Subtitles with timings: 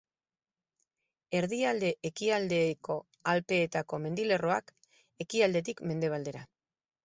[1.39, 2.97] Erdialde Ekialdeko
[3.35, 4.77] Alpeetako mendilerroak,
[5.27, 6.47] ekialdetik mendebaldera.